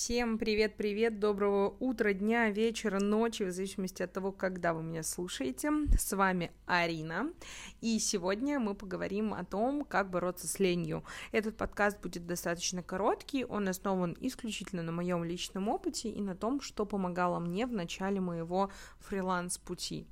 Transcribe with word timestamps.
Всем 0.00 0.38
привет-привет, 0.38 1.18
доброго 1.18 1.74
утра, 1.80 2.12
дня, 2.12 2.50
вечера, 2.50 3.00
ночи, 3.00 3.42
в 3.42 3.50
зависимости 3.50 4.00
от 4.00 4.12
того, 4.12 4.30
когда 4.30 4.72
вы 4.72 4.84
меня 4.84 5.02
слушаете. 5.02 5.72
С 5.98 6.12
вами 6.12 6.52
Арина, 6.66 7.32
и 7.80 7.98
сегодня 7.98 8.60
мы 8.60 8.76
поговорим 8.76 9.34
о 9.34 9.44
том, 9.44 9.84
как 9.84 10.08
бороться 10.08 10.46
с 10.46 10.60
ленью. 10.60 11.02
Этот 11.32 11.56
подкаст 11.56 12.00
будет 12.00 12.28
достаточно 12.28 12.80
короткий, 12.80 13.44
он 13.44 13.66
основан 13.66 14.16
исключительно 14.20 14.84
на 14.84 14.92
моем 14.92 15.24
личном 15.24 15.68
опыте 15.68 16.10
и 16.10 16.22
на 16.22 16.36
том, 16.36 16.60
что 16.60 16.86
помогало 16.86 17.40
мне 17.40 17.66
в 17.66 17.72
начале 17.72 18.20
моего 18.20 18.70
фриланс-пути. 19.00 20.06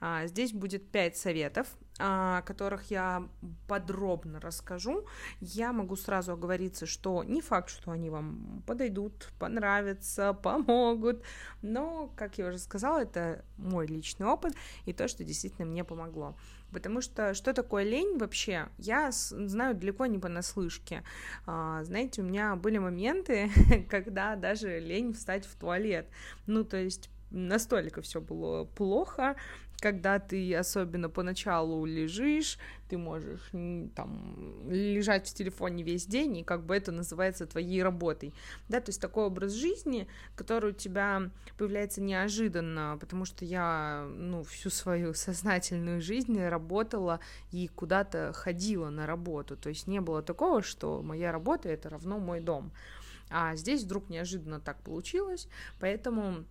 А, 0.00 0.26
здесь 0.26 0.52
будет 0.52 0.90
5 0.90 1.16
советов, 1.16 1.66
о 1.98 2.42
которых 2.42 2.90
я 2.90 3.28
подробно 3.66 4.40
расскажу. 4.40 5.04
Я 5.40 5.72
могу 5.72 5.96
сразу 5.96 6.32
оговориться, 6.32 6.86
что 6.86 7.24
не 7.24 7.40
факт, 7.40 7.70
что 7.70 7.90
они 7.90 8.08
вам 8.08 8.62
подойдут, 8.66 9.32
понравятся, 9.38 10.32
помогут, 10.34 11.24
но, 11.62 12.12
как 12.16 12.38
я 12.38 12.48
уже 12.48 12.58
сказала, 12.58 13.00
это 13.00 13.44
мой 13.56 13.86
личный 13.86 14.26
опыт 14.26 14.54
и 14.84 14.92
то, 14.92 15.08
что 15.08 15.24
действительно 15.24 15.66
мне 15.66 15.82
помогло. 15.82 16.36
Потому 16.70 17.00
что 17.00 17.34
что 17.34 17.54
такое 17.54 17.82
лень 17.82 18.18
вообще, 18.18 18.68
я 18.76 19.10
знаю 19.10 19.74
далеко 19.74 20.06
не 20.06 20.18
понаслышке. 20.18 21.02
А, 21.46 21.82
знаете, 21.82 22.22
у 22.22 22.24
меня 22.24 22.56
были 22.56 22.78
моменты, 22.78 23.50
когда 23.90 24.36
даже 24.36 24.78
лень 24.78 25.14
встать 25.14 25.46
в 25.46 25.56
туалет. 25.56 26.08
Ну, 26.46 26.64
то 26.64 26.76
есть 26.76 27.10
настолько 27.30 28.02
все 28.02 28.20
было 28.20 28.64
плохо, 28.64 29.36
когда 29.80 30.18
ты 30.18 30.54
особенно 30.54 31.08
поначалу 31.08 31.84
лежишь, 31.84 32.58
ты 32.88 32.98
можешь 32.98 33.50
там 33.94 34.68
лежать 34.68 35.28
в 35.28 35.34
телефоне 35.34 35.84
весь 35.84 36.06
день, 36.06 36.38
и 36.38 36.44
как 36.44 36.64
бы 36.64 36.76
это 36.76 36.90
называется 36.90 37.46
твоей 37.46 37.82
работой, 37.82 38.34
да, 38.68 38.80
то 38.80 38.90
есть 38.90 39.00
такой 39.00 39.24
образ 39.24 39.52
жизни, 39.52 40.08
который 40.34 40.70
у 40.70 40.74
тебя 40.74 41.30
появляется 41.56 42.00
неожиданно, 42.00 42.96
потому 43.00 43.24
что 43.24 43.44
я, 43.44 44.06
ну, 44.16 44.42
всю 44.42 44.70
свою 44.70 45.14
сознательную 45.14 46.00
жизнь 46.00 46.40
работала 46.40 47.20
и 47.52 47.68
куда-то 47.68 48.32
ходила 48.32 48.90
на 48.90 49.06
работу, 49.06 49.56
то 49.56 49.68
есть 49.68 49.86
не 49.86 50.00
было 50.00 50.22
такого, 50.22 50.62
что 50.62 51.02
моя 51.02 51.30
работа— 51.30 51.68
это 51.70 51.88
равно 51.88 52.18
мой 52.18 52.40
дом, 52.40 52.72
а 53.30 53.54
здесь 53.54 53.84
вдруг 53.84 54.08
неожиданно 54.08 54.58
так 54.58 54.80
получилось, 54.82 55.48
поэтому 55.78 56.44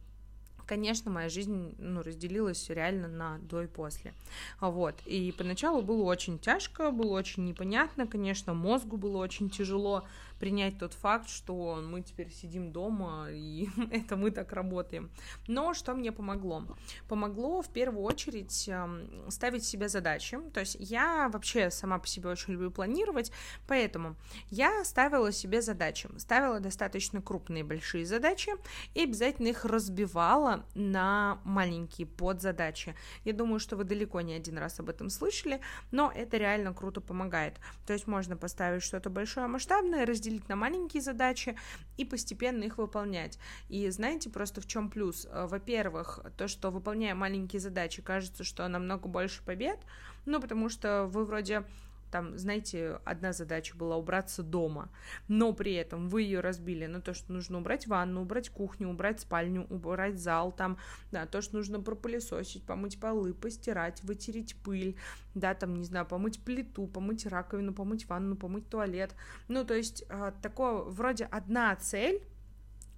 конечно, 0.67 1.09
моя 1.09 1.29
жизнь, 1.29 1.73
ну, 1.79 2.03
разделилась 2.03 2.69
реально 2.69 3.07
на 3.07 3.39
до 3.39 3.63
и 3.63 3.67
после, 3.67 4.13
вот, 4.59 4.95
и 5.05 5.33
поначалу 5.37 5.81
было 5.81 6.03
очень 6.03 6.37
тяжко, 6.37 6.91
было 6.91 7.13
очень 7.13 7.45
непонятно, 7.45 8.05
конечно, 8.05 8.53
мозгу 8.53 8.97
было 8.97 9.17
очень 9.17 9.49
тяжело, 9.49 10.03
принять 10.39 10.77
тот 10.77 10.93
факт, 10.93 11.29
что 11.29 11.81
мы 11.83 12.01
теперь 12.01 12.31
сидим 12.31 12.71
дома, 12.71 13.27
и 13.31 13.67
это 13.91 14.15
мы 14.15 14.31
так 14.31 14.53
работаем. 14.53 15.09
Но 15.47 15.73
что 15.73 15.93
мне 15.93 16.11
помогло? 16.11 16.63
Помогло 17.07 17.61
в 17.61 17.69
первую 17.69 18.03
очередь 18.03 18.67
эм, 18.69 19.29
ставить 19.29 19.65
себе 19.65 19.89
задачи. 19.89 20.39
То 20.53 20.59
есть 20.59 20.77
я 20.79 21.29
вообще 21.29 21.71
сама 21.71 21.99
по 21.99 22.07
себе 22.07 22.29
очень 22.29 22.53
люблю 22.53 22.71
планировать, 22.71 23.31
поэтому 23.67 24.15
я 24.49 24.83
ставила 24.85 25.31
себе 25.31 25.61
задачи. 25.61 26.09
Ставила 26.17 26.59
достаточно 26.59 27.21
крупные 27.21 27.63
большие 27.63 28.05
задачи 28.05 28.51
и 28.93 29.03
обязательно 29.03 29.47
их 29.47 29.65
разбивала 29.65 30.65
на 30.75 31.39
маленькие 31.43 32.07
подзадачи. 32.07 32.95
Я 33.23 33.33
думаю, 33.33 33.59
что 33.59 33.75
вы 33.75 33.83
далеко 33.83 34.21
не 34.21 34.33
один 34.33 34.57
раз 34.57 34.79
об 34.79 34.89
этом 34.89 35.09
слышали, 35.09 35.61
но 35.91 36.11
это 36.13 36.37
реально 36.37 36.73
круто 36.73 37.01
помогает. 37.01 37.55
То 37.85 37.93
есть 37.93 38.07
можно 38.07 38.37
поставить 38.37 38.83
что-то 38.83 39.09
большое 39.09 39.47
масштабное, 39.47 40.05
разделить 40.05 40.26
разделить 40.27 40.49
на 40.49 40.55
маленькие 40.55 41.01
задачи 41.01 41.55
и 41.97 42.05
постепенно 42.05 42.63
их 42.63 42.77
выполнять. 42.77 43.39
И 43.69 43.89
знаете, 43.89 44.29
просто 44.29 44.61
в 44.61 44.67
чем 44.67 44.89
плюс? 44.89 45.25
Э, 45.29 45.47
во-первых, 45.47 46.19
то, 46.37 46.47
что 46.47 46.69
выполняя 46.69 47.15
маленькие 47.15 47.59
задачи, 47.59 48.01
кажется, 48.01 48.43
что 48.43 48.67
намного 48.67 49.07
больше 49.07 49.41
побед, 49.43 49.79
ну, 50.25 50.41
потому 50.41 50.69
что 50.69 51.05
вы 51.05 51.25
вроде 51.25 51.63
там, 52.11 52.37
знаете, 52.37 52.99
одна 53.05 53.33
задача 53.33 53.75
была 53.75 53.97
убраться 53.97 54.43
дома, 54.43 54.89
но 55.27 55.53
при 55.53 55.73
этом 55.73 56.09
вы 56.09 56.23
ее 56.23 56.39
разбили 56.39 56.85
на 56.85 57.01
то, 57.01 57.13
что 57.13 57.33
нужно 57.33 57.59
убрать 57.59 57.87
ванну, 57.87 58.21
убрать 58.21 58.49
кухню, 58.49 58.89
убрать 58.89 59.19
спальню, 59.21 59.65
убрать 59.69 60.19
зал, 60.19 60.51
там, 60.51 60.77
да, 61.11 61.25
то, 61.25 61.41
что 61.41 61.57
нужно 61.57 61.79
пропылесосить, 61.79 62.63
помыть 62.63 62.99
полы, 62.99 63.33
постирать, 63.33 64.03
вытереть 64.03 64.55
пыль, 64.63 64.95
да, 65.35 65.53
там, 65.53 65.75
не 65.75 65.83
знаю, 65.83 66.05
помыть 66.05 66.43
плиту, 66.43 66.87
помыть 66.87 67.25
раковину, 67.25 67.73
помыть 67.73 68.07
ванну, 68.07 68.35
помыть 68.35 68.69
туалет, 68.69 69.15
ну, 69.47 69.63
то 69.63 69.73
есть 69.73 70.03
а, 70.09 70.31
такое, 70.41 70.83
вроде 70.83 71.25
одна 71.25 71.75
цель, 71.75 72.21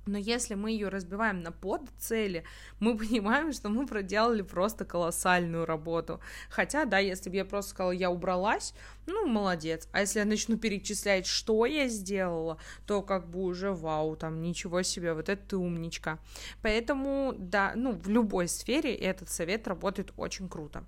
но 0.09 0.17
если 0.17 0.55
мы 0.55 0.71
ее 0.71 0.89
разбиваем 0.89 1.41
на 1.41 1.51
подцели, 1.51 2.43
мы 2.79 2.97
понимаем, 2.97 3.53
что 3.53 3.69
мы 3.69 3.85
проделали 3.85 4.41
просто 4.41 4.85
колоссальную 4.85 5.65
работу. 5.65 6.19
Хотя, 6.49 6.85
да, 6.85 6.97
если 6.99 7.29
бы 7.29 7.35
я 7.37 7.45
просто 7.45 7.71
сказала, 7.71 7.91
я 7.91 8.09
убралась, 8.09 8.73
ну, 9.05 9.27
молодец. 9.27 9.87
А 9.91 10.01
если 10.01 10.19
я 10.19 10.25
начну 10.25 10.57
перечислять, 10.57 11.25
что 11.25 11.65
я 11.65 11.87
сделала, 11.87 12.59
то 12.85 13.01
как 13.01 13.27
бы 13.29 13.41
уже 13.41 13.71
вау, 13.71 14.15
там, 14.15 14.41
ничего 14.41 14.81
себе, 14.83 15.13
вот 15.13 15.29
это 15.29 15.41
ты 15.49 15.57
умничка. 15.57 16.19
Поэтому, 16.61 17.33
да, 17.37 17.73
ну, 17.75 17.93
в 17.93 18.09
любой 18.09 18.47
сфере 18.47 18.93
этот 18.93 19.29
совет 19.29 19.67
работает 19.67 20.13
очень 20.17 20.49
круто. 20.49 20.83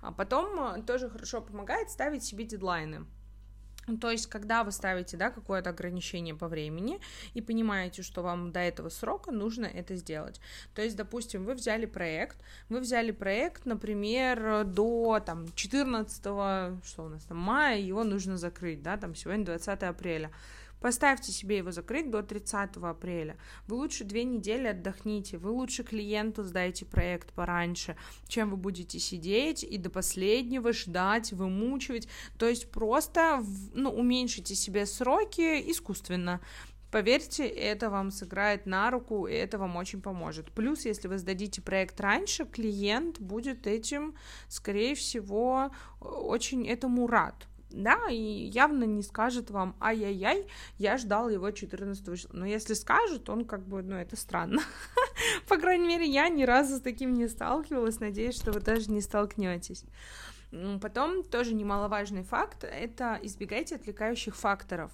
А 0.00 0.12
потом 0.12 0.58
э, 0.60 0.82
тоже 0.82 1.08
хорошо 1.08 1.40
помогает 1.40 1.90
ставить 1.90 2.24
себе 2.24 2.44
дедлайны. 2.44 3.06
То 4.00 4.10
есть, 4.10 4.26
когда 4.26 4.64
вы 4.64 4.72
ставите, 4.72 5.16
да, 5.16 5.30
какое-то 5.30 5.70
ограничение 5.70 6.34
по 6.34 6.48
времени 6.48 7.00
и 7.34 7.40
понимаете, 7.40 8.02
что 8.02 8.22
вам 8.22 8.50
до 8.50 8.60
этого 8.60 8.88
срока 8.88 9.30
нужно 9.30 9.66
это 9.66 9.94
сделать. 9.94 10.40
То 10.74 10.82
есть, 10.82 10.96
допустим, 10.96 11.44
вы 11.44 11.54
взяли 11.54 11.86
проект, 11.86 12.36
вы 12.68 12.80
взяли 12.80 13.12
проект, 13.12 13.64
например, 13.64 14.64
до, 14.64 15.20
там, 15.24 15.46
14, 15.54 16.20
что 16.20 17.04
у 17.04 17.08
нас 17.08 17.22
там, 17.24 17.38
мая, 17.38 17.78
его 17.78 18.02
нужно 18.02 18.36
закрыть, 18.36 18.82
да, 18.82 18.96
там, 18.96 19.14
сегодня 19.14 19.44
20 19.44 19.82
апреля. 19.84 20.30
Поставьте 20.80 21.32
себе 21.32 21.58
его 21.58 21.70
закрыть 21.70 22.10
до 22.10 22.22
30 22.22 22.76
апреля. 22.76 23.36
Вы 23.66 23.76
лучше 23.76 24.04
две 24.04 24.24
недели 24.24 24.68
отдохните, 24.68 25.38
вы 25.38 25.50
лучше 25.50 25.84
клиенту 25.84 26.44
сдайте 26.44 26.84
проект 26.84 27.32
пораньше, 27.32 27.96
чем 28.28 28.50
вы 28.50 28.56
будете 28.56 28.98
сидеть 28.98 29.64
и 29.64 29.78
до 29.78 29.90
последнего 29.90 30.72
ждать, 30.72 31.32
вымучивать. 31.32 32.08
То 32.38 32.48
есть 32.48 32.70
просто 32.70 33.42
ну, 33.72 33.90
уменьшите 33.90 34.54
себе 34.54 34.86
сроки 34.86 35.70
искусственно. 35.70 36.40
Поверьте, 36.90 37.46
это 37.46 37.90
вам 37.90 38.10
сыграет 38.10 38.64
на 38.64 38.90
руку, 38.90 39.26
и 39.26 39.34
это 39.34 39.58
вам 39.58 39.76
очень 39.76 40.00
поможет. 40.00 40.52
Плюс, 40.52 40.84
если 40.84 41.08
вы 41.08 41.18
сдадите 41.18 41.60
проект 41.60 42.00
раньше, 42.00 42.44
клиент 42.44 43.20
будет 43.20 43.66
этим, 43.66 44.14
скорее 44.48 44.94
всего, 44.94 45.72
очень 46.00 46.66
этому 46.66 47.06
рад 47.06 47.48
да, 47.76 48.08
и 48.10 48.16
явно 48.16 48.84
не 48.84 49.02
скажет 49.02 49.50
вам, 49.50 49.76
ай-яй-яй, 49.80 50.48
я 50.78 50.96
ждал 50.96 51.28
его 51.28 51.50
14 51.50 52.04
числа. 52.18 52.30
Но 52.32 52.46
если 52.46 52.74
скажет, 52.74 53.28
он 53.28 53.44
как 53.44 53.66
бы, 53.66 53.82
ну, 53.82 53.96
это 53.96 54.16
странно. 54.16 54.62
По 55.48 55.58
крайней 55.58 55.86
мере, 55.86 56.06
я 56.06 56.28
ни 56.28 56.44
разу 56.44 56.76
с 56.76 56.80
таким 56.80 57.14
не 57.14 57.28
сталкивалась, 57.28 58.00
надеюсь, 58.00 58.36
что 58.36 58.52
вы 58.52 58.60
даже 58.60 58.90
не 58.90 59.00
столкнетесь. 59.00 59.84
Потом 60.80 61.22
тоже 61.22 61.54
немаловажный 61.54 62.22
факт— 62.22 62.64
это 62.64 63.18
избегайте 63.22 63.76
отвлекающих 63.76 64.34
факторов. 64.34 64.90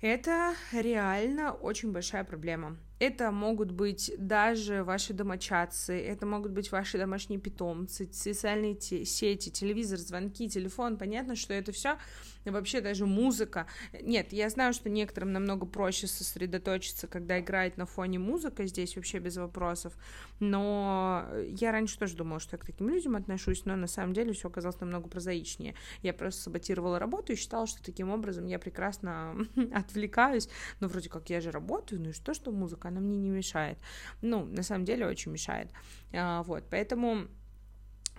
Это 0.00 0.54
реально 0.72 1.52
очень 1.52 1.92
большая 1.92 2.24
проблема. 2.24 2.78
Это 3.00 3.30
могут 3.30 3.72
быть 3.72 4.12
даже 4.18 4.84
ваши 4.84 5.14
домочадцы, 5.14 5.98
это 5.98 6.26
могут 6.26 6.52
быть 6.52 6.70
ваши 6.70 6.98
домашние 6.98 7.40
питомцы, 7.40 8.06
социальные 8.12 8.78
сети, 8.78 9.50
телевизор, 9.50 9.98
звонки, 9.98 10.50
телефон. 10.50 10.98
Понятно, 10.98 11.34
что 11.34 11.54
это 11.54 11.72
все 11.72 11.96
вообще 12.44 12.80
даже 12.80 13.06
музыка. 13.06 13.66
Нет, 14.02 14.32
я 14.32 14.48
знаю, 14.50 14.72
что 14.72 14.88
некоторым 14.88 15.32
намного 15.32 15.66
проще 15.66 16.06
сосредоточиться, 16.06 17.06
когда 17.06 17.40
играет 17.40 17.76
на 17.76 17.86
фоне 17.86 18.18
музыка, 18.18 18.66
здесь 18.66 18.96
вообще 18.96 19.18
без 19.18 19.36
вопросов. 19.36 19.96
Но 20.38 21.26
я 21.46 21.72
раньше 21.72 21.98
тоже 21.98 22.16
думала, 22.16 22.40
что 22.40 22.56
я 22.56 22.58
к 22.58 22.66
таким 22.66 22.88
людям 22.88 23.16
отношусь, 23.16 23.64
но 23.64 23.76
на 23.76 23.86
самом 23.86 24.14
деле 24.14 24.32
все 24.32 24.48
оказалось 24.48 24.80
намного 24.80 25.08
прозаичнее. 25.08 25.74
Я 26.02 26.14
просто 26.14 26.42
саботировала 26.42 26.98
работу 26.98 27.32
и 27.32 27.36
считала, 27.36 27.66
что 27.66 27.82
таким 27.82 28.10
образом 28.10 28.46
я 28.46 28.58
прекрасно 28.58 29.36
отвлекаюсь. 29.74 30.48
Ну, 30.80 30.88
вроде 30.88 31.08
как 31.08 31.30
я 31.30 31.40
же 31.40 31.50
работаю, 31.50 32.00
ну 32.00 32.10
и 32.10 32.12
что, 32.12 32.34
что 32.34 32.52
музыка? 32.52 32.89
Она 32.90 33.00
мне 33.00 33.16
не 33.16 33.30
мешает. 33.30 33.78
Ну, 34.22 34.44
на 34.44 34.62
самом 34.62 34.84
деле 34.84 35.06
очень 35.06 35.32
мешает. 35.32 35.70
А, 36.12 36.42
вот, 36.42 36.64
поэтому 36.70 37.28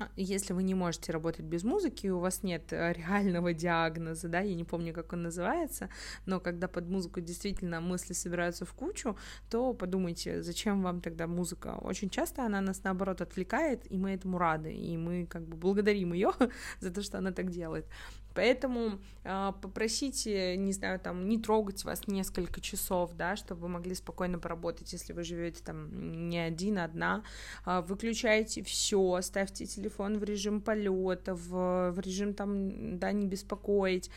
а, 0.01 0.09
если 0.15 0.53
вы 0.53 0.63
не 0.63 0.73
можете 0.73 1.11
работать 1.11 1.45
без 1.45 1.63
музыки, 1.63 2.07
у 2.07 2.19
вас 2.19 2.43
нет 2.43 2.73
э, 2.73 2.93
реального 2.93 3.53
диагноза, 3.53 4.27
да, 4.27 4.39
я 4.39 4.55
не 4.55 4.63
помню, 4.63 4.93
как 4.93 5.13
он 5.13 5.23
называется, 5.23 5.89
но 6.25 6.39
когда 6.39 6.67
под 6.67 6.89
музыку 6.89 7.21
действительно 7.21 7.81
мысли 7.81 8.13
собираются 8.13 8.65
в 8.65 8.73
кучу, 8.73 9.15
то 9.49 9.73
подумайте, 9.73 10.41
зачем 10.41 10.81
вам 10.81 11.01
тогда 11.01 11.27
музыка? 11.27 11.77
Очень 11.81 12.09
часто 12.09 12.45
она 12.45 12.61
нас, 12.61 12.83
наоборот, 12.83 13.21
отвлекает, 13.21 13.91
и 13.91 13.97
мы 13.97 14.11
этому 14.11 14.37
рады, 14.37 14.73
и 14.73 14.97
мы 14.97 15.27
как 15.27 15.43
бы 15.43 15.55
благодарим 15.55 16.13
ее 16.13 16.31
за 16.79 16.91
то, 16.91 17.01
что 17.01 17.17
она 17.17 17.31
так 17.31 17.51
делает. 17.51 17.85
Поэтому 18.33 18.99
э, 19.23 19.51
попросите, 19.61 20.57
не 20.57 20.71
знаю, 20.71 20.99
там, 20.99 21.27
не 21.27 21.37
трогать 21.37 21.83
вас 21.83 22.07
несколько 22.07 22.61
часов, 22.61 23.13
да, 23.13 23.35
чтобы 23.35 23.61
вы 23.61 23.67
могли 23.69 23.95
спокойно 23.95 24.39
поработать, 24.39 24.91
если 24.93 25.13
вы 25.13 25.23
живете 25.23 25.61
там 25.63 26.29
не 26.29 26.39
один, 26.39 26.79
одна. 26.79 27.23
Э, 27.65 27.81
выключайте 27.81 28.63
все, 28.63 29.19
ставьте 29.21 29.65
телефон 29.65 30.17
в 30.17 30.23
режим 30.23 30.61
полета, 30.61 31.35
в, 31.35 31.91
в 31.91 31.99
режим 31.99 32.33
там, 32.33 32.97
да, 32.99 33.11
не 33.11 33.27
беспокоить 33.27 34.09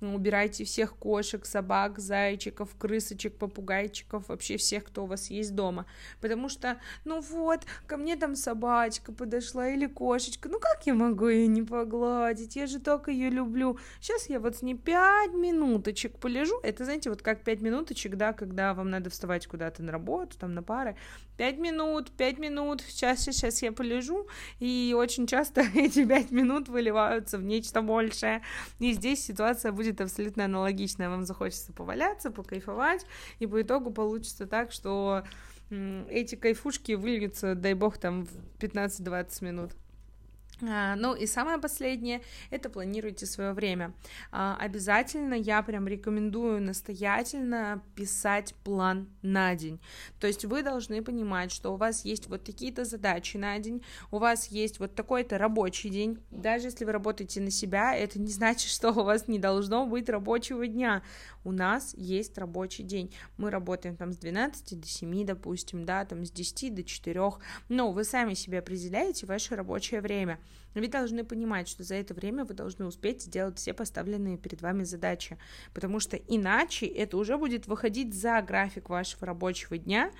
убирайте 0.00 0.64
всех 0.64 0.96
кошек, 0.96 1.44
собак, 1.44 1.98
зайчиков, 1.98 2.74
крысочек, 2.78 3.36
попугайчиков, 3.36 4.28
вообще 4.28 4.56
всех, 4.56 4.84
кто 4.84 5.04
у 5.04 5.06
вас 5.06 5.30
есть 5.30 5.54
дома, 5.54 5.86
потому 6.20 6.48
что, 6.48 6.78
ну 7.04 7.20
вот, 7.20 7.60
ко 7.86 7.96
мне 7.96 8.16
там 8.16 8.36
собачка 8.36 9.12
подошла 9.12 9.68
или 9.68 9.86
кошечка, 9.86 10.48
ну 10.48 10.58
как 10.58 10.86
я 10.86 10.94
могу 10.94 11.28
ее 11.28 11.46
не 11.46 11.62
погладить, 11.62 12.56
я 12.56 12.66
же 12.66 12.80
только 12.80 13.10
ее 13.10 13.30
люблю, 13.30 13.78
сейчас 14.00 14.28
я 14.28 14.40
вот 14.40 14.56
с 14.56 14.62
ней 14.62 14.74
пять 14.74 15.32
минуточек 15.32 16.18
полежу, 16.18 16.58
это, 16.62 16.84
знаете, 16.84 17.10
вот 17.10 17.22
как 17.22 17.42
пять 17.42 17.60
минуточек, 17.60 18.16
да, 18.16 18.32
когда 18.32 18.74
вам 18.74 18.90
надо 18.90 19.10
вставать 19.10 19.46
куда-то 19.46 19.82
на 19.82 19.92
работу, 19.92 20.38
там 20.38 20.54
на 20.54 20.62
пары, 20.62 20.96
пять 21.36 21.58
минут, 21.58 22.10
пять 22.10 22.38
минут, 22.38 22.82
сейчас, 22.86 23.20
сейчас 23.20 23.62
я 23.62 23.72
полежу, 23.72 24.26
и 24.58 24.94
очень 24.96 25.26
часто 25.26 25.62
эти 25.74 26.04
пять 26.04 26.30
минут 26.30 26.68
выливаются 26.68 27.38
в 27.38 27.42
нечто 27.42 27.82
большее, 27.82 28.42
и 28.78 28.92
здесь 28.92 29.24
ситуация 29.24 29.72
будет 29.72 29.89
будет 29.90 30.00
абсолютно 30.00 30.44
аналогичная. 30.44 31.08
Вам 31.08 31.24
захочется 31.24 31.72
поваляться, 31.72 32.30
покайфовать, 32.30 33.04
и 33.38 33.46
по 33.46 33.60
итогу 33.60 33.90
получится 33.90 34.46
так, 34.46 34.72
что 34.72 35.24
эти 35.70 36.34
кайфушки 36.34 36.92
выльются, 36.92 37.54
дай 37.54 37.74
бог, 37.74 37.98
там 37.98 38.26
в 38.26 38.30
15-20 38.58 39.44
минут. 39.44 39.72
А, 40.62 40.94
ну 40.96 41.14
и 41.14 41.26
самое 41.26 41.58
последнее, 41.58 42.20
это 42.50 42.68
планируйте 42.68 43.26
свое 43.26 43.52
время. 43.52 43.92
А, 44.30 44.56
обязательно 44.60 45.34
я 45.34 45.62
прям 45.62 45.88
рекомендую 45.88 46.60
настоятельно 46.60 47.82
писать 47.94 48.54
план 48.64 49.08
на 49.22 49.54
день. 49.54 49.80
То 50.18 50.26
есть 50.26 50.44
вы 50.44 50.62
должны 50.62 51.02
понимать, 51.02 51.52
что 51.52 51.72
у 51.72 51.76
вас 51.76 52.04
есть 52.04 52.28
вот 52.28 52.44
такие-то 52.44 52.84
задачи 52.84 53.36
на 53.36 53.58
день, 53.58 53.82
у 54.10 54.18
вас 54.18 54.48
есть 54.48 54.80
вот 54.80 54.94
такой-то 54.94 55.38
рабочий 55.38 55.88
день. 55.88 56.18
Даже 56.30 56.66
если 56.66 56.84
вы 56.84 56.92
работаете 56.92 57.40
на 57.40 57.50
себя, 57.50 57.94
это 57.94 58.20
не 58.20 58.30
значит, 58.30 58.70
что 58.70 58.90
у 58.90 59.04
вас 59.04 59.28
не 59.28 59.38
должно 59.38 59.86
быть 59.86 60.08
рабочего 60.08 60.66
дня. 60.66 61.02
У 61.42 61.52
нас 61.52 61.94
есть 61.96 62.36
рабочий 62.36 62.82
день. 62.82 63.14
Мы 63.38 63.50
работаем 63.50 63.96
там 63.96 64.12
с 64.12 64.18
12 64.18 64.78
до 64.78 64.86
7, 64.86 65.24
допустим, 65.24 65.86
да, 65.86 66.04
там 66.04 66.24
с 66.24 66.30
10 66.30 66.74
до 66.74 66.84
4. 66.84 67.20
Но 67.68 67.92
вы 67.92 68.04
сами 68.04 68.34
себе 68.34 68.58
определяете 68.58 69.26
ваше 69.26 69.56
рабочее 69.56 70.00
время. 70.00 70.38
Но 70.74 70.80
вы 70.80 70.88
должны 70.88 71.24
понимать, 71.24 71.68
что 71.68 71.82
за 71.82 71.96
это 71.96 72.14
время 72.14 72.44
вы 72.44 72.54
должны 72.54 72.86
успеть 72.86 73.22
сделать 73.22 73.58
все 73.58 73.74
поставленные 73.74 74.38
перед 74.38 74.62
вами 74.62 74.84
задачи, 74.84 75.38
потому 75.74 76.00
что 76.00 76.16
иначе 76.16 76.86
это 76.86 77.16
уже 77.16 77.36
будет 77.36 77.66
выходить 77.66 78.14
за 78.14 78.40
график 78.42 78.88
вашего 78.88 79.26
рабочего 79.26 79.78
дня, 79.78 80.12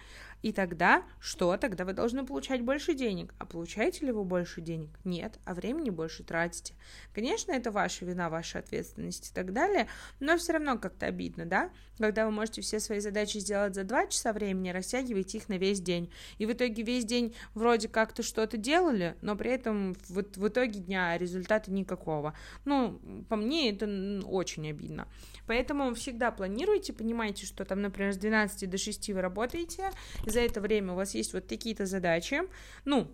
и 0.43 0.53
тогда 0.53 1.05
что? 1.21 1.57
Тогда 1.57 1.85
вы 1.85 1.93
должны 1.93 2.25
получать 2.25 2.63
больше 2.63 2.95
денег. 2.95 3.35
А 3.39 3.45
получаете 3.45 4.07
ли 4.07 4.13
вы 4.13 4.25
больше 4.25 4.61
денег? 4.61 4.89
Нет. 5.05 5.39
А 5.45 5.55
времени 5.55 5.91
больше 5.91 6.25
тратите. 6.25 6.75
Конечно, 7.15 7.53
это 7.53 7.71
ваша 7.71 8.05
вина, 8.05 8.31
ваша 8.31 8.59
ответственность 8.59 9.31
и 9.31 9.35
так 9.35 9.53
далее, 9.53 9.87
но 10.19 10.37
все 10.39 10.55
равно 10.55 10.79
как-то 10.79 11.07
обидно, 11.07 11.45
да? 11.45 11.71
Когда 11.99 12.25
вы 12.25 12.33
можете 12.33 12.63
все 12.63 12.81
свои 12.81 13.01
задачи 13.01 13.39
сделать 13.39 13.75
за 13.75 13.85
два 13.85 14.07
часа 14.07 14.33
времени, 14.33 14.71
растягиваете 14.71 15.39
их 15.39 15.49
на 15.49 15.59
весь 15.59 15.81
день. 15.81 16.11
И 16.39 16.47
в 16.47 16.53
итоге 16.53 16.83
весь 16.83 17.05
день 17.05 17.35
вроде 17.55 17.89
как-то 17.89 18.23
что-то 18.23 18.57
делали, 18.57 19.17
но 19.21 19.37
при 19.37 19.51
этом 19.51 19.95
в, 20.09 20.23
в 20.23 20.49
итоге 20.49 20.81
дня 20.81 21.19
результата 21.19 21.71
никакого. 21.71 22.35
Ну, 22.65 22.99
по 23.29 23.37
мне 23.37 23.71
это 23.71 23.87
очень 24.25 24.71
обидно. 24.71 25.09
Поэтому 25.47 25.95
всегда 25.95 26.31
планируйте, 26.31 26.93
понимайте, 26.93 27.45
что 27.45 27.65
там, 27.65 27.83
например, 27.83 28.15
с 28.15 28.17
12 28.17 28.71
до 28.71 28.79
6 28.79 29.11
вы 29.11 29.21
работаете, 29.21 29.91
за 30.31 30.41
это 30.41 30.61
время 30.61 30.93
у 30.93 30.97
вас 30.97 31.15
есть 31.15 31.33
вот 31.33 31.47
такие-то 31.47 31.87
задачи, 31.87 32.43
ну, 32.85 33.11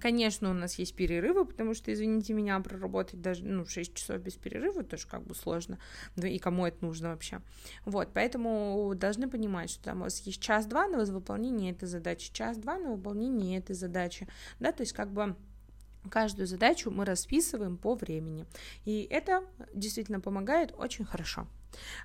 Конечно, 0.00 0.50
у 0.50 0.54
нас 0.54 0.78
есть 0.78 0.94
перерывы, 0.94 1.44
потому 1.44 1.74
что, 1.74 1.92
извините 1.92 2.32
меня, 2.32 2.58
проработать 2.60 3.20
даже 3.20 3.44
ну, 3.44 3.66
6 3.66 3.94
часов 3.94 4.20
без 4.20 4.34
перерыва 4.34 4.82
тоже 4.84 5.06
как 5.06 5.22
бы 5.22 5.34
сложно, 5.34 5.78
да 6.16 6.28
и 6.28 6.38
кому 6.38 6.66
это 6.66 6.82
нужно 6.82 7.10
вообще. 7.10 7.42
Вот, 7.84 8.08
поэтому 8.14 8.92
должны 8.96 9.28
понимать, 9.28 9.70
что 9.70 9.84
там 9.84 10.00
у 10.00 10.04
вас 10.04 10.20
есть 10.20 10.40
час-два 10.40 10.86
на 10.86 11.04
выполнение 11.04 11.72
этой 11.72 11.86
задачи, 11.86 12.32
час-два 12.32 12.78
на 12.78 12.92
выполнение 12.92 13.58
этой 13.58 13.74
задачи, 13.74 14.26
да, 14.60 14.72
то 14.72 14.82
есть 14.82 14.94
как 14.94 15.12
бы 15.12 15.36
каждую 16.10 16.46
задачу 16.46 16.90
мы 16.90 17.04
расписываем 17.04 17.76
по 17.76 17.94
времени, 17.94 18.46
и 18.86 19.06
это 19.10 19.44
действительно 19.74 20.20
помогает 20.20 20.72
очень 20.74 21.04
хорошо. 21.04 21.46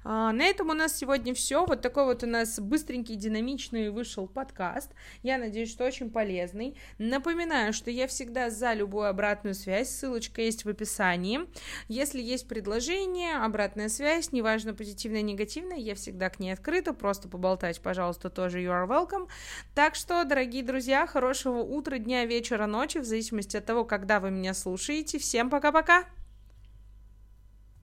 А, 0.04 0.32
на 0.32 0.44
этом 0.44 0.70
у 0.70 0.74
нас 0.74 0.98
сегодня 0.98 1.34
все. 1.34 1.66
Вот 1.66 1.82
такой 1.82 2.06
вот 2.06 2.24
у 2.24 2.28
нас 2.28 2.60
быстренький, 2.60 3.16
динамичный 3.16 3.90
вышел 3.90 4.28
подкаст. 4.28 4.92
Я 5.24 5.38
надеюсь, 5.38 5.72
что 5.72 5.86
очень 5.86 6.10
полезный. 6.10 6.78
Напоминаю, 6.98 7.74
что 7.74 7.92
я 7.92 8.08
всегда 8.08 8.50
за 8.50 8.74
любую 8.74 9.08
обратную 9.08 9.54
связь. 9.54 9.90
Ссылочка 9.90 10.42
есть 10.42 10.66
в 10.66 10.70
описании. 10.70 11.42
Если 11.88 12.22
есть 12.22 12.48
предложение, 12.48 13.38
обратная 13.38 13.90
связь, 13.90 14.32
неважно 14.32 14.74
позитивная, 14.74 15.22
негативная, 15.22 15.78
я 15.78 15.96
всегда 15.96 16.30
к 16.30 16.40
ней 16.40 16.52
открыта. 16.52 16.94
Просто 16.94 17.28
поболтать, 17.28 17.82
пожалуйста, 17.82 18.30
тоже 18.30 18.62
you 18.62 18.70
are 18.70 18.88
welcome. 18.88 19.28
Так 19.76 19.96
что, 19.96 20.24
дорогие 20.24 20.64
друзья, 20.64 21.06
хорошего 21.08 21.60
утра, 21.60 21.98
дня, 21.98 22.26
вечера, 22.26 22.66
ночи, 22.66 23.00
в 23.00 23.06
зависимости 23.06 23.58
от 23.58 23.66
того, 23.66 23.86
когда 23.86 24.20
вы 24.20 24.32
меня 24.32 24.54
слушаете. 24.54 25.20
Всем 25.20 25.50
пока-пока! 25.50 26.17